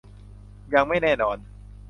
[0.73, 1.37] ยังไม่แน่นอน